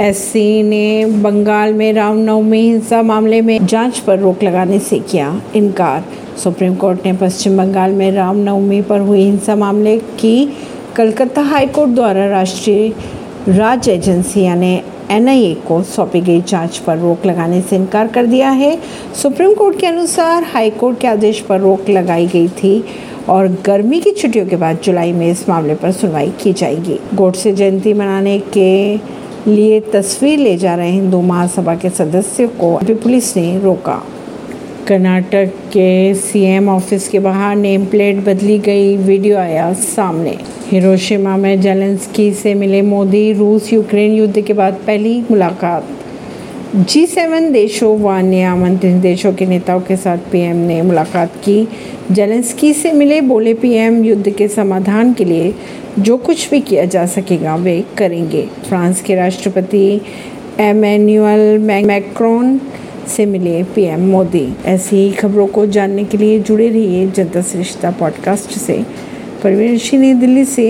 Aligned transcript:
SC 0.00 0.62
ने 0.62 1.06
बंगाल 1.22 1.72
में 1.74 1.92
रामनवमी 1.92 2.60
हिंसा 2.60 3.00
मामले 3.02 3.40
में 3.40 3.66
जाँच 3.66 3.98
पर 3.98 4.18
रोक 4.18 4.42
लगाने 4.42 4.78
से 4.78 4.98
किया 5.00 5.42
इनकार। 5.54 6.04
सुप्रीम 6.42 6.74
कोर्ट 6.74 7.04
ने 7.06 7.12
पश्चिम 7.12 7.56
बंगाल 7.56 7.92
में 7.92 8.10
रामनवमी 8.12 8.80
पर 8.82 9.00
हुई 9.00 9.22
हिंसा 9.22 9.56
मामले 9.56 9.96
की 10.20 10.52
कलकत्ता 10.96 11.42
हाईकोर्ट 11.42 11.90
द्वारा 11.90 12.26
राष्ट्रीय 12.28 12.88
राज 13.48 13.88
एजेंसी 13.88 14.42
यानी 14.42 14.72
एनआईए 15.10 15.54
को 15.68 15.82
सौंपी 15.82 16.20
गई 16.20 16.40
जाँच 16.40 16.78
पर 16.78 16.98
रोक 16.98 17.26
लगाने 17.26 17.60
से 17.60 17.76
इनकार 17.76 18.08
कर 18.08 18.26
दिया 18.26 18.50
है। 18.50 18.76
सुप्रीम 19.22 19.54
कोर्ट 19.54 19.80
के 19.80 19.86
अनुसार 19.86 20.44
हाईकोर्ट 20.44 21.00
के 21.00 21.08
आदेश 21.08 21.40
पर 21.40 21.60
रोक 21.60 21.90
लगाई 21.90 22.26
गई 22.26 22.48
थी 22.48 22.84
और 23.28 23.48
गर्मी 23.66 24.00
की 24.00 24.10
छुट्टियों 24.10 24.46
के 24.46 24.56
बाद 24.56 24.78
जुलाई 24.84 25.12
में 25.12 25.30
इस 25.30 25.48
मामले 25.48 25.74
पर 25.74 25.92
सुनवाई 25.92 26.32
की 26.42 26.52
जाएगी। 26.52 27.00
गोडसे 27.14 27.52
जयंती 27.52 27.94
मनाने 27.94 28.38
के 28.56 29.19
लिए 29.48 29.80
तस्वीर 29.80 30.38
ले 30.38 30.56
जा 30.56 30.74
रहे 30.74 30.90
हिंदू 30.90 31.20
महासभा 31.20 31.74
के 31.74 31.90
सदस्य 31.90 32.46
को। 32.46 32.80
पुलिस 32.94 33.36
ने 33.36 33.58
रोका। 33.58 34.06
कर्नाटक 34.88 35.46
के 35.46 36.14
सीएम 36.14 36.68
ऑफ़िस 36.68 37.08
के 37.08 37.18
बाहर 37.18 37.56
नेम 37.56 37.84
प्लेट 37.84 38.16
बदली 38.16 38.58
गई, 38.58 38.96
वीडियो 38.96 39.36
आया 39.36 39.72
सामने। 39.72 40.38
हिरोशिमा 40.70 41.36
में 41.36 41.60
जेलेंस्की 41.60 42.32
से 42.32 42.54
मिले 42.54 42.82
मोदी, 42.82 43.32
रूस, 43.32 43.72
यूक्रेन 43.72 44.12
युद्ध 44.12 44.40
के 44.40 44.52
बाद 44.52 44.74
पहली 44.86 45.24
मुलाकात। 45.30 45.84
जी 46.76 47.06
सेवन 47.06 47.52
देशों 47.52 47.98
व 47.98 48.08
अन्य 48.08 48.42
आमंत्रित 48.42 48.94
देशों 48.94 49.32
के 49.32 49.46
नेताओं 49.46 49.80
के 49.80 49.96
साथ 49.96 50.18
पीएम 50.18 50.56
ने 50.56 50.82
मुलाकात 50.82 51.32
की। 51.44 51.68
जेलेंस्की 52.12 52.74
से 52.74 52.92
मिले 52.92 53.20
बोले 53.20 53.54
पीएम 53.54 54.04
युद्ध 54.04 54.30
के 54.30 54.48
समाधान 54.48 55.12
के 55.12 55.24
लिए 55.24 55.54
जो 55.98 56.16
कुछ 56.16 56.50
भी 56.50 56.60
किया 56.60 56.84
जा 56.84 57.06
सकेगा, 57.06 57.56
वे 57.56 57.84
करेंगे। 57.98 58.48
फ्रांस 58.68 59.02
के 59.02 59.14
राष्ट्रपति 59.14 60.00
एमैनुअल 60.60 61.58
मैक्रोन 61.58 62.60
से 63.08 63.26
मिले 63.26 63.62
पीएम 63.62 64.00
मोदी। 64.00 64.48
ऐसी 64.64 64.96
ही 64.96 65.12
खबरों 65.12 65.46
को 65.46 65.66
जानने 65.66 66.04
के 66.04 66.18
लिए 66.18 66.38
जुड़े 66.38 66.68
रहिए 66.68 67.06
जनता 67.06 67.42
श्रेष्ठता 67.42 67.90
पॉडकास्ट 67.90 68.50
से। 68.50 68.84
परवीन 69.44 69.78
सिंह 69.78 70.20
दिल्ली 70.20 70.44
से। 70.44 70.68